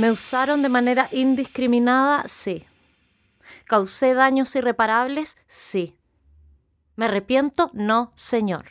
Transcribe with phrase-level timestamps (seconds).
[0.00, 2.26] ¿Me usaron de manera indiscriminada?
[2.26, 2.64] Sí.
[3.66, 5.36] ¿Causé daños irreparables?
[5.46, 5.98] Sí.
[6.96, 7.70] ¿Me arrepiento?
[7.74, 8.64] No, señor.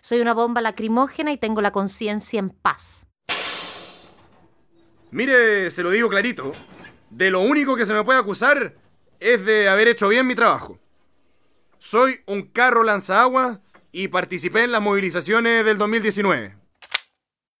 [0.00, 3.06] Soy una bomba lacrimógena y tengo la conciencia en paz.
[5.10, 6.52] Mire, se lo digo clarito.
[7.10, 8.74] De lo único que se me puede acusar
[9.20, 10.78] es de haber hecho bien mi trabajo.
[11.76, 13.60] Soy un carro lanzagua
[13.92, 16.56] y participé en las movilizaciones del 2019.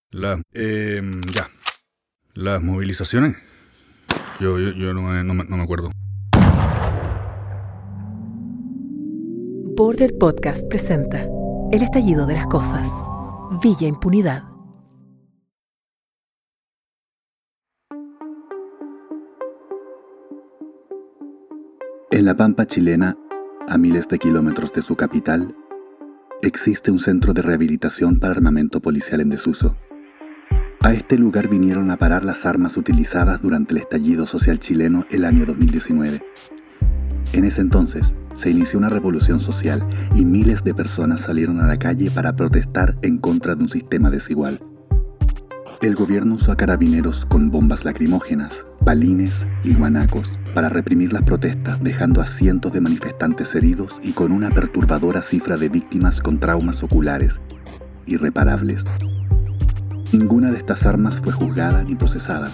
[0.08, 1.02] La, eh,
[1.34, 1.50] ya.
[2.34, 3.36] Las movilizaciones.
[4.40, 5.90] Yo, yo, yo no, me, no, me, no me acuerdo.
[9.76, 11.28] Border Podcast presenta
[11.70, 12.88] El estallido de las cosas.
[13.62, 14.42] Villa Impunidad.
[22.10, 23.16] En la pampa chilena,
[23.68, 25.54] a miles de kilómetros de su capital,
[26.42, 29.76] existe un centro de rehabilitación para armamento policial en desuso.
[30.84, 35.24] A este lugar vinieron a parar las armas utilizadas durante el estallido social chileno el
[35.24, 36.22] año 2019.
[37.32, 39.82] En ese entonces se inició una revolución social
[40.14, 44.10] y miles de personas salieron a la calle para protestar en contra de un sistema
[44.10, 44.60] desigual.
[45.80, 51.82] El gobierno usó a carabineros con bombas lacrimógenas, balines y guanacos para reprimir las protestas,
[51.82, 56.82] dejando a cientos de manifestantes heridos y con una perturbadora cifra de víctimas con traumas
[56.82, 57.40] oculares
[58.06, 58.84] irreparables.
[60.16, 62.48] Ninguna de estas armas fue juzgada ni procesada,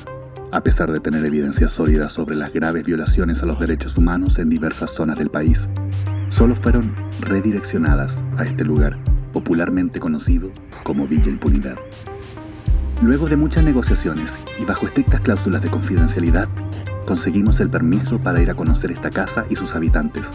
[0.50, 4.48] a pesar de tener evidencia sólida sobre las graves violaciones a los derechos humanos en
[4.48, 5.69] diversas zonas del país.
[6.30, 8.97] Solo fueron redireccionadas a este lugar,
[9.34, 10.50] popularmente conocido
[10.84, 11.77] como Villa Impunidad.
[13.02, 16.48] Luego de muchas negociaciones y bajo estrictas cláusulas de confidencialidad,
[17.06, 20.27] conseguimos el permiso para ir a conocer esta casa y sus habitantes.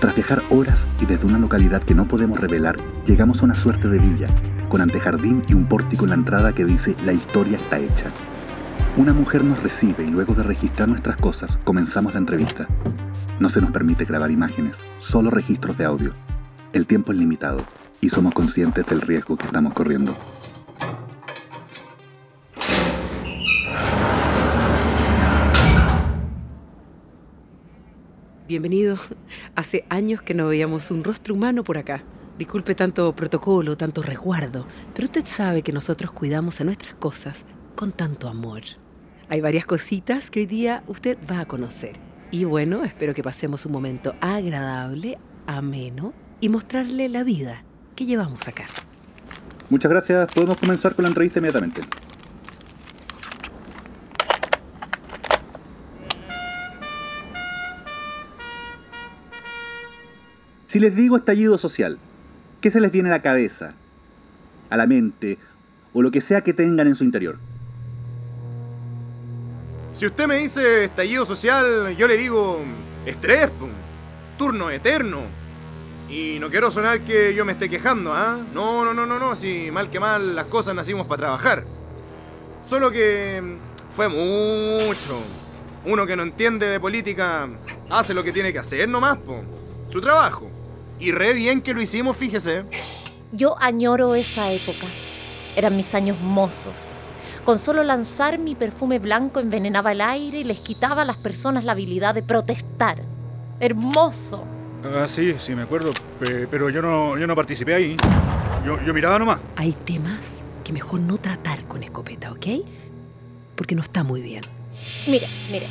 [0.00, 2.74] Tras viajar horas y desde una localidad que no podemos revelar,
[3.06, 4.26] llegamos a una suerte de villa,
[4.72, 8.06] con antejardín y un pórtico en la entrada que dice La historia está hecha.
[8.96, 12.66] Una mujer nos recibe y luego de registrar nuestras cosas, comenzamos la entrevista.
[13.38, 16.14] No se nos permite grabar imágenes, solo registros de audio.
[16.72, 17.62] El tiempo es limitado
[18.00, 20.16] y somos conscientes del riesgo que estamos corriendo.
[28.48, 28.96] Bienvenido.
[29.54, 32.02] Hace años que no veíamos un rostro humano por acá.
[32.38, 37.44] Disculpe tanto protocolo, tanto resguardo, pero usted sabe que nosotros cuidamos a nuestras cosas
[37.76, 38.62] con tanto amor.
[39.28, 41.92] Hay varias cositas que hoy día usted va a conocer.
[42.30, 48.48] Y bueno, espero que pasemos un momento agradable, ameno y mostrarle la vida que llevamos
[48.48, 48.66] acá.
[49.68, 51.82] Muchas gracias, podemos comenzar con la entrevista inmediatamente.
[60.66, 61.98] Si les digo estallido social,
[62.62, 63.74] ¿qué se les viene a la cabeza,
[64.70, 65.36] a la mente
[65.92, 67.38] o lo que sea que tengan en su interior?
[69.92, 72.62] Si usted me dice estallido social, yo le digo
[73.04, 73.50] estrés,
[74.38, 75.20] turno eterno.
[76.08, 78.38] Y no quiero sonar que yo me esté quejando, ¿ah?
[78.54, 81.64] No, no, no, no, no, si mal que mal las cosas nacimos para trabajar.
[82.62, 83.58] Solo que
[83.90, 85.20] fue mucho.
[85.84, 87.48] Uno que no entiende de política
[87.90, 89.42] hace lo que tiene que hacer nomás, po.
[89.88, 90.51] Su trabajo.
[91.02, 92.64] Y re bien que lo hicimos, fíjese.
[93.32, 94.86] Yo añoro esa época.
[95.56, 96.74] Eran mis años mozos.
[97.44, 101.64] Con solo lanzar mi perfume blanco envenenaba el aire y les quitaba a las personas
[101.64, 103.02] la habilidad de protestar.
[103.58, 104.44] Hermoso.
[104.84, 105.90] Ah, sí, sí, me acuerdo.
[106.20, 107.96] Pe- Pero yo no, yo no participé ahí.
[108.64, 109.40] Yo, yo miraba nomás.
[109.56, 112.46] Hay temas que mejor no tratar con escopeta, ¿ok?
[113.56, 114.42] Porque no está muy bien.
[115.08, 115.66] Mire, mire.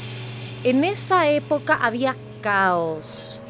[0.65, 3.40] En esa época había caos.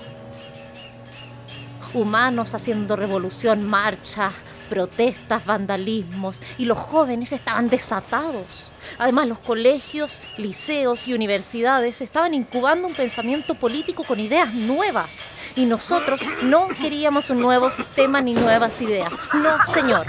[1.94, 4.34] Humanos haciendo revolución, marchas,
[4.70, 8.72] protestas, vandalismos, y los jóvenes estaban desatados.
[8.98, 15.20] Además, los colegios, liceos y universidades estaban incubando un pensamiento político con ideas nuevas.
[15.56, 19.14] Y nosotros no queríamos un nuevo sistema ni nuevas ideas.
[19.34, 20.08] No, señor.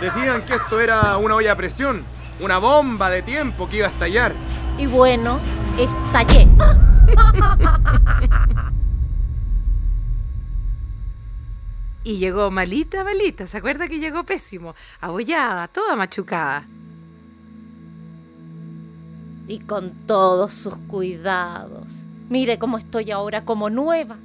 [0.00, 2.04] Decían que esto era una olla a presión,
[2.40, 4.34] una bomba de tiempo que iba a estallar.
[4.76, 5.40] Y bueno,
[5.78, 6.48] estallé.
[12.02, 13.46] Y llegó malita, malita.
[13.46, 14.74] ¿Se acuerda que llegó pésimo?
[15.00, 16.66] Abollada, toda machucada.
[19.50, 22.06] y con todos sus cuidados.
[22.28, 24.16] Mire cómo estoy ahora como nueva,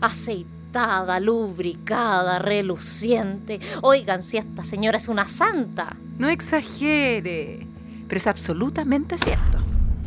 [0.00, 3.60] aceitada, lubricada, reluciente.
[3.82, 5.94] Oigan, si esta señora es una santa.
[6.18, 7.66] No exagere.
[8.08, 9.58] Pero es absolutamente cierto.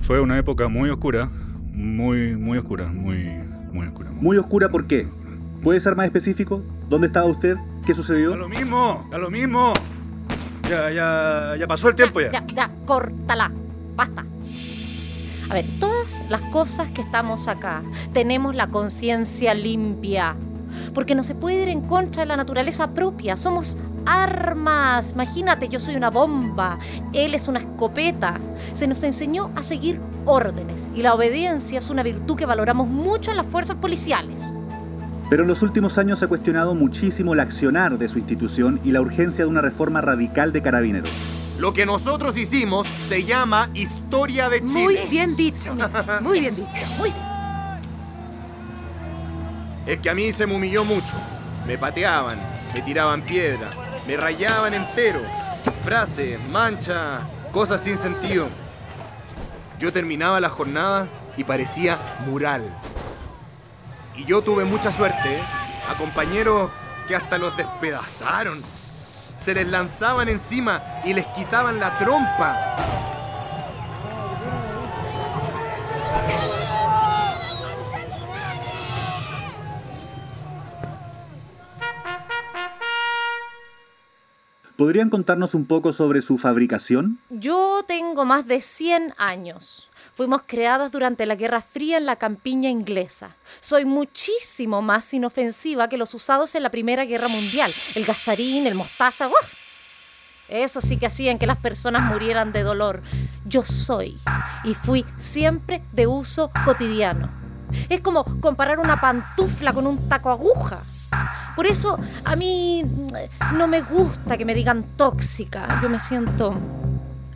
[0.01, 1.29] Fue una época muy oscura.
[1.71, 2.87] Muy, muy oscura.
[2.87, 3.23] Muy,
[3.71, 4.09] muy oscura.
[4.13, 5.07] Muy oscura, ¿por qué?
[5.61, 6.63] ¿Puede ser más específico?
[6.89, 7.57] ¿Dónde estaba usted?
[7.85, 8.35] ¿Qué A sucedió?
[8.35, 9.73] lo mismo, a lo mismo.
[10.69, 12.31] Ya, ya, ya pasó el tiempo ya.
[12.31, 13.51] Ya, ya, córtala.
[13.95, 14.25] Basta.
[15.49, 17.83] A ver, todas las cosas que estamos acá
[18.13, 20.35] tenemos la conciencia limpia.
[20.93, 23.37] Porque no se puede ir en contra de la naturaleza propia.
[23.37, 25.13] Somos armas.
[25.13, 26.77] Imagínate, yo soy una bomba.
[27.13, 28.39] Él es una escopeta.
[28.73, 30.89] Se nos enseñó a seguir órdenes.
[30.95, 34.41] Y la obediencia es una virtud que valoramos mucho en las fuerzas policiales.
[35.29, 38.91] Pero en los últimos años se ha cuestionado muchísimo el accionar de su institución y
[38.91, 41.09] la urgencia de una reforma radical de carabineros.
[41.57, 44.83] Lo que nosotros hicimos se llama Historia de Chile.
[44.83, 45.75] Muy bien dicho.
[46.21, 46.69] Muy bien dicho.
[46.97, 47.25] Muy bien.
[49.85, 51.13] Es que a mí se me humilló mucho.
[51.65, 52.39] Me pateaban,
[52.73, 53.69] me tiraban piedra,
[54.05, 55.19] me rayaban entero.
[55.83, 58.47] Frases, manchas, cosas sin sentido.
[59.79, 61.07] Yo terminaba la jornada
[61.37, 62.63] y parecía mural.
[64.17, 65.43] Y yo tuve mucha suerte, ¿eh?
[65.89, 66.71] a compañeros
[67.07, 68.63] que hasta los despedazaron.
[69.37, 72.75] Se les lanzaban encima y les quitaban la trompa.
[84.77, 87.17] ¿Podrían contarnos un poco sobre su fabricación?
[87.29, 89.89] Yo tengo más de 100 años.
[90.15, 93.37] Fuimos creadas durante la Guerra Fría en la campiña inglesa.
[93.61, 97.73] Soy muchísimo más inofensiva que los usados en la Primera Guerra Mundial.
[97.95, 99.53] El gasarín, el mostaza, ¡uf!
[100.49, 103.01] Eso sí que hacían que las personas murieran de dolor.
[103.45, 104.19] Yo soy
[104.65, 107.31] y fui siempre de uso cotidiano.
[107.87, 110.83] Es como comparar una pantufla con un taco aguja.
[111.55, 115.79] Por eso a mí mm, no me gusta que me digan tóxica.
[115.81, 116.53] Yo me siento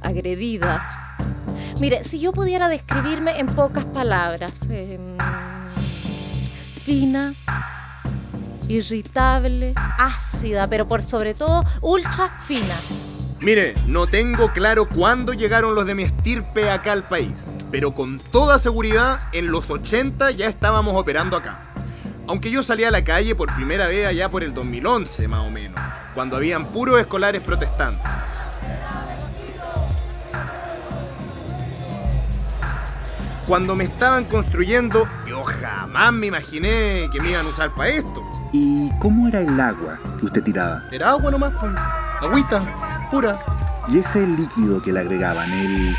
[0.02, 0.88] agredida.
[1.82, 4.68] Mire, si yo pudiera describirme en pocas palabras.
[4.70, 5.18] em,
[6.84, 7.36] fina,
[8.68, 12.76] irritable, ácida, pero por sobre todo ultra fina.
[13.42, 18.20] Mire, no tengo claro cuándo llegaron los de mi estirpe acá al país, pero con
[18.20, 21.69] toda seguridad en los 80 ya estábamos operando acá.
[22.30, 25.50] Aunque yo salí a la calle por primera vez allá por el 2011 más o
[25.50, 25.84] menos,
[26.14, 28.08] cuando habían puros escolares protestantes.
[33.48, 38.22] Cuando me estaban construyendo, yo jamás me imaginé que me iban a usar para esto.
[38.54, 40.84] ¿Y cómo era el agua que usted tiraba?
[40.92, 41.72] Era agua nomás, pues.
[42.22, 43.44] agüita, pura.
[43.88, 45.96] ¿Y ese líquido que le agregaban, el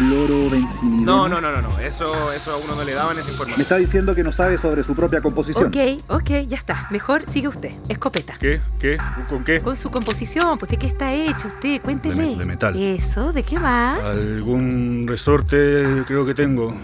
[0.00, 1.04] clorobencinideno?
[1.04, 1.78] No, no, no, no, no.
[1.78, 3.60] Eso, eso a uno no le daban esa Me información.
[3.60, 5.66] está diciendo que no sabe sobre su propia composición.
[5.68, 6.88] Ok, ok, ya está.
[6.90, 7.72] Mejor sigue usted.
[7.88, 8.34] Escopeta.
[8.40, 8.60] ¿Qué?
[8.78, 8.98] ¿Qué?
[9.28, 9.60] ¿Con qué?
[9.60, 12.14] Con su composición, pues de qué está hecho usted, cuéntele.
[12.14, 12.76] De me- de metal.
[12.76, 13.94] Eso, ¿de qué va?
[14.10, 16.74] Algún resorte creo que tengo.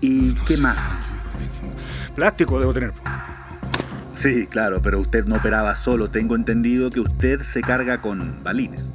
[0.00, 0.78] ¿Y qué más?
[2.14, 2.92] Plástico debo tener.
[4.14, 6.08] Sí, claro, pero usted no operaba solo.
[6.08, 8.86] Tengo entendido que usted se carga con balines.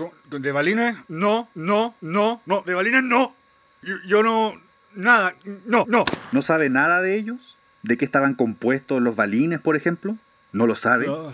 [0.00, 0.96] ¿Con- con- ¿De balines?
[1.08, 2.62] No, no, no, no.
[2.62, 3.34] De balines no.
[3.82, 4.54] Yo, yo no.
[4.94, 5.34] Nada.
[5.66, 6.04] No, no.
[6.32, 7.56] ¿No sabe nada de ellos?
[7.82, 10.16] ¿De qué estaban compuestos los balines, por ejemplo?
[10.52, 11.06] ¿No lo sabe?
[11.06, 11.30] No,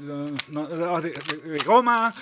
[0.00, 1.12] no, no, no, de,
[1.64, 2.12] goma.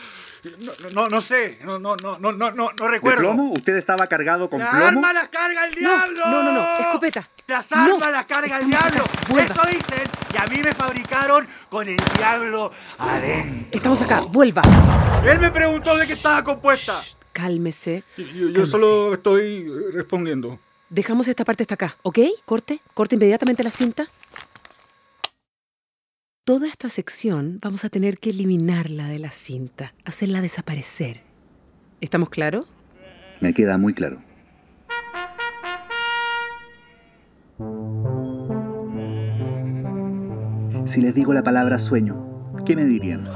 [0.61, 1.59] No, no, no sé.
[1.65, 3.21] No, no, no, no, no, no, no ¿De recuerdo.
[3.21, 3.53] plomo?
[3.53, 4.87] ¿Usted estaba cargado con ¡Las plomo?
[4.87, 6.21] armas las carga el diablo!
[6.27, 7.29] no, no, no, escopeta.
[7.47, 9.05] Las No, armas las carga el diablo.
[9.43, 10.03] Eso dicen.
[10.35, 13.69] Y a mí me fabricaron con el diablo adentro.
[13.73, 14.63] Estamos acá, vuelva.
[15.25, 17.01] Él me preguntó de qué estaba compuesta.
[17.33, 18.05] Cálmese.
[18.17, 18.67] Yo, yo cálmese.
[18.71, 20.59] solo estoy eh, respondiendo.
[20.89, 22.19] Dejamos esta parte hasta acá, ¿ok?
[22.45, 24.07] Corte, corte inmediatamente la cinta.
[26.47, 31.23] Toda esta sección vamos a tener que eliminarla de la cinta, hacerla desaparecer.
[32.01, 32.69] ¿Estamos claros?
[33.41, 34.23] Me queda muy claro.
[40.87, 43.27] Si les digo la palabra sueño, ¿qué me dirían?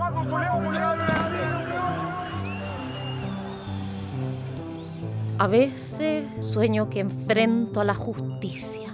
[5.36, 8.89] A veces sueño que enfrento a la justicia.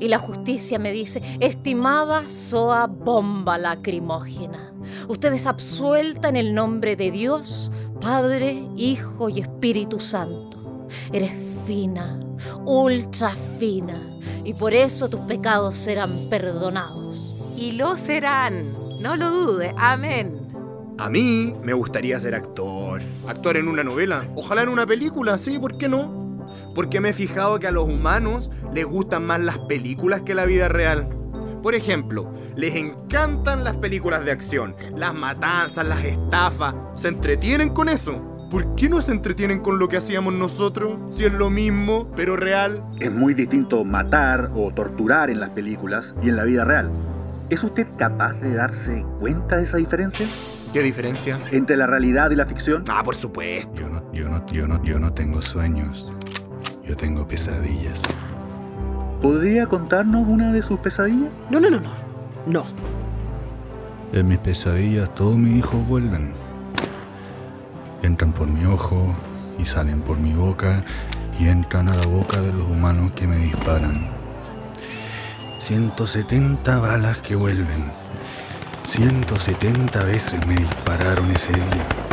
[0.00, 4.72] Y la justicia me dice, estimada Soa Bomba Lacrimógena,
[5.08, 7.70] usted es absuelta en el nombre de Dios,
[8.00, 10.86] Padre, Hijo y Espíritu Santo.
[11.12, 11.32] Eres
[11.66, 12.20] fina,
[12.64, 17.54] ultra fina, y por eso tus pecados serán perdonados.
[17.56, 20.40] Y lo serán, no lo dude, amén.
[20.98, 23.02] A mí me gustaría ser actor.
[23.26, 24.28] Actuar en una novela.
[24.36, 26.23] Ojalá en una película, sí, ¿por qué no?
[26.74, 30.44] Porque me he fijado que a los humanos les gustan más las películas que la
[30.44, 31.08] vida real.
[31.62, 36.74] Por ejemplo, les encantan las películas de acción, las matanzas, las estafas.
[36.94, 38.20] Se entretienen con eso.
[38.50, 40.94] ¿Por qué no se entretienen con lo que hacíamos nosotros?
[41.10, 42.84] Si es lo mismo, pero real.
[43.00, 46.90] Es muy distinto matar o torturar en las películas y en la vida real.
[47.50, 50.26] ¿Es usted capaz de darse cuenta de esa diferencia?
[50.72, 51.38] ¿Qué diferencia?
[51.52, 52.84] entre la realidad y la ficción?
[52.88, 53.82] Ah, por supuesto.
[53.82, 56.12] Yo no, yo no, yo no, yo no tengo sueños.
[56.86, 58.02] Yo tengo pesadillas.
[59.22, 61.30] ¿Podría contarnos una de sus pesadillas?
[61.50, 61.90] No, no, no, no.
[62.46, 62.62] No.
[64.12, 66.34] En mis pesadillas todos mis hijos vuelven.
[68.02, 69.16] Entran por mi ojo
[69.58, 70.84] y salen por mi boca
[71.38, 74.10] y entran a la boca de los humanos que me disparan.
[75.58, 77.90] 170 balas que vuelven.
[78.84, 82.03] 170 veces me dispararon ese día.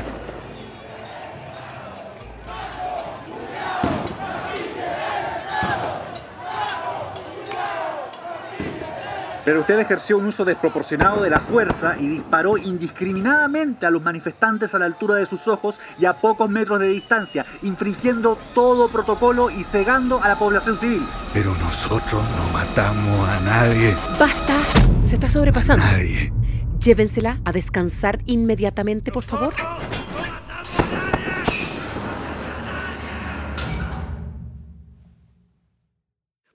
[9.44, 14.76] Pero usted ejerció un uso desproporcionado de la fuerza y disparó indiscriminadamente a los manifestantes
[14.76, 19.50] a la altura de sus ojos y a pocos metros de distancia, infringiendo todo protocolo
[19.50, 21.08] y cegando a la población civil.
[21.34, 23.96] Pero nosotros no matamos a nadie.
[24.20, 24.62] ¡Basta!
[25.06, 25.84] Se está sobrepasando.
[25.84, 26.32] Nadie.
[26.80, 29.54] Llévensela a descansar inmediatamente, por favor.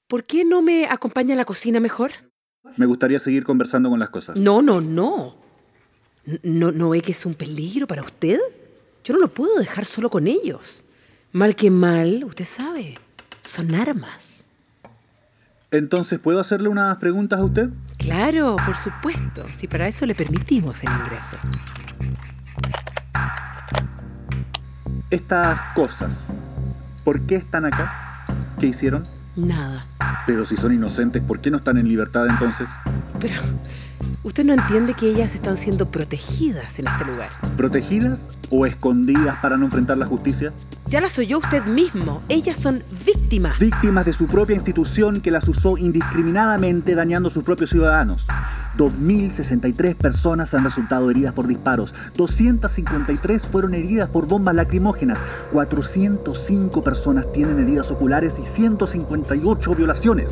[0.08, 2.12] ¿Por qué no me acompaña a la cocina mejor?
[2.76, 4.36] Me gustaría seguir conversando con las cosas.
[4.36, 5.36] No, no, no.
[6.42, 8.38] ¿No, ¿No ve que es un peligro para usted?
[9.04, 10.84] Yo no lo puedo dejar solo con ellos.
[11.32, 12.94] Mal que mal, usted sabe,
[13.40, 14.46] son armas.
[15.70, 17.70] Entonces, ¿puedo hacerle unas preguntas a usted?
[17.98, 21.36] Claro, por supuesto, si para eso le permitimos el ingreso.
[25.10, 26.28] Estas cosas,
[27.04, 28.24] ¿por qué están acá?
[28.58, 29.06] ¿Qué hicieron?
[29.36, 29.86] Nada.
[30.26, 32.68] Pero si son inocentes, ¿por qué no están en libertad entonces?
[33.20, 33.40] Pero
[34.24, 37.30] usted no entiende que ellas están siendo protegidas en este lugar.
[37.56, 40.52] ¿Protegidas o escondidas para no enfrentar la justicia?
[40.88, 42.22] Ya las oyó usted mismo.
[42.28, 43.58] Ellas son víctimas.
[43.58, 48.24] Víctimas de su propia institución que las usó indiscriminadamente dañando a sus propios ciudadanos.
[48.78, 55.18] 2.063 personas han resultado heridas por disparos, 253 fueron heridas por bombas lacrimógenas,
[55.52, 60.30] 405 personas tienen heridas oculares y 158 violaciones.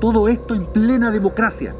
[0.00, 1.74] Todo esto en plena democracia.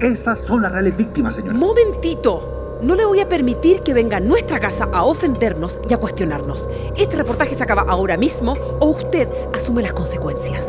[0.00, 1.56] Esas son las reales víctimas, señora.
[1.56, 2.57] Momentito.
[2.82, 6.68] No le voy a permitir que venga a nuestra casa a ofendernos y a cuestionarnos.
[6.96, 10.68] Este reportaje se acaba ahora mismo o usted asume las consecuencias.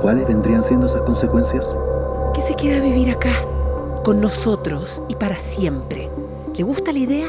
[0.00, 1.66] ¿Cuáles vendrían siendo esas consecuencias?
[2.34, 3.32] Que se quede a vivir acá,
[4.04, 6.10] con nosotros y para siempre.
[6.54, 7.26] ¿Le gusta la idea?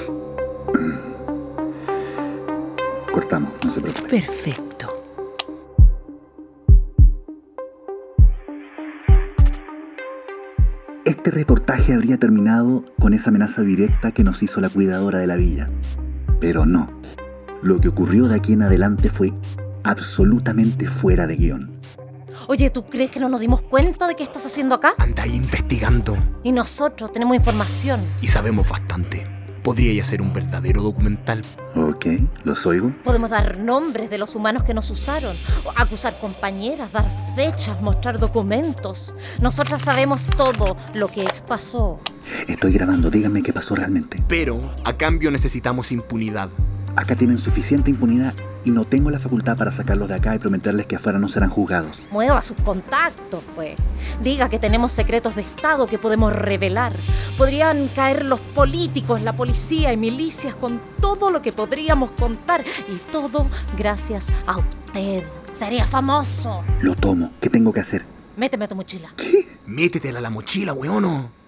[3.13, 4.09] Cortamos, no se preocupe.
[4.09, 4.70] Perfecto.
[11.23, 15.35] Este reportaje habría terminado con esa amenaza directa que nos hizo la cuidadora de la
[15.35, 15.69] villa.
[16.39, 16.89] Pero no.
[17.61, 19.31] Lo que ocurrió de aquí en adelante fue
[19.83, 21.79] absolutamente fuera de guion.
[22.47, 24.95] Oye, ¿tú crees que no nos dimos cuenta de qué estás haciendo acá?
[24.97, 28.01] Ahí investigando Y nosotros tenemos información.
[28.19, 29.27] y sabemos bastante.
[29.63, 31.41] Podría ya ser un verdadero documental.
[31.75, 32.05] Ok,
[32.43, 32.93] los oigo.
[33.03, 35.35] Podemos dar nombres de los humanos que nos usaron,
[35.75, 39.13] acusar compañeras, dar fechas, mostrar documentos.
[39.41, 41.99] Nosotras sabemos todo lo que pasó.
[42.47, 44.23] Estoy grabando, díganme qué pasó realmente.
[44.27, 46.49] Pero a cambio necesitamos impunidad.
[46.95, 48.33] Acá tienen suficiente impunidad
[48.63, 51.49] y no tengo la facultad para sacarlos de acá y prometerles que afuera no serán
[51.49, 52.01] juzgados.
[52.11, 53.75] Mueva sus contactos, pues.
[54.21, 56.93] Diga que tenemos secretos de Estado que podemos revelar.
[57.37, 62.63] Podrían caer los políticos, la policía y milicias con todo lo que podríamos contar.
[62.89, 65.23] Y todo gracias a usted.
[65.51, 66.63] Sería famoso.
[66.81, 68.05] Lo tomo, ¿qué tengo que hacer?
[68.37, 69.13] Méteme a tu mochila.
[69.65, 71.40] Métetela a la mochila, weono.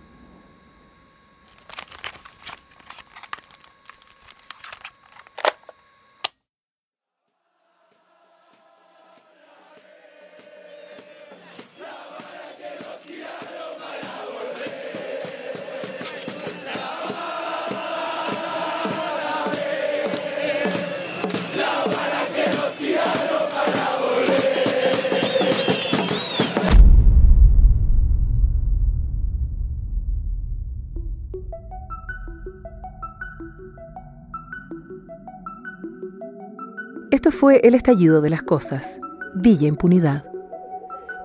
[37.44, 39.02] Fue El estallido de las cosas,
[39.36, 40.24] Villa Impunidad.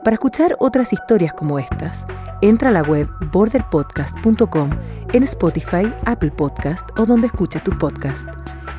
[0.02, 2.06] Para escuchar otras historias como estas,
[2.42, 4.70] entra a la web borderpodcast.com
[5.12, 8.28] en Spotify, Apple Podcast o donde escuche tu podcast.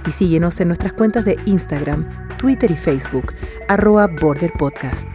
[0.05, 3.33] Y síguenos en nuestras cuentas de Instagram, Twitter y Facebook,
[3.69, 5.07] arroba borderpodcast.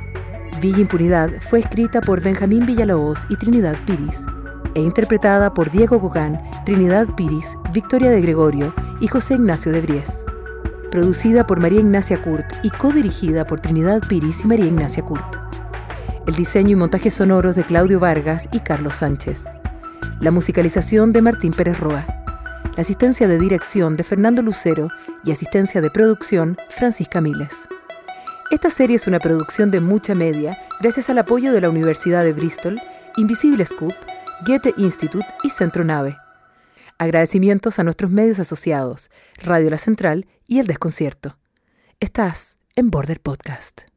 [0.63, 4.25] Villa Impunidad fue escrita por Benjamín Villalobos y Trinidad Piris
[4.75, 10.25] e interpretada por Diego Gogán, Trinidad Piris, Victoria de Gregorio y José Ignacio de Bries
[10.95, 15.27] producida por María Ignacia Kurt y codirigida por Trinidad Piris y María Ignacia Kurt.
[16.25, 19.43] El diseño y montaje sonoros de Claudio Vargas y Carlos Sánchez.
[20.21, 22.07] La musicalización de Martín Pérez Roa.
[22.77, 24.87] La asistencia de dirección de Fernando Lucero
[25.25, 27.67] y asistencia de producción Francisca Miles.
[28.53, 32.33] Esta serie es una producción de mucha media gracias al apoyo de la Universidad de
[32.33, 32.81] Bristol,
[33.17, 33.95] Invisible Scoop,
[34.47, 36.17] Goethe Institute y Centro Nave.
[36.99, 39.11] Agradecimientos a nuestros medios asociados,
[39.43, 41.39] Radio La Central y El Desconcierto.
[42.01, 43.94] Estás en Border Podcast.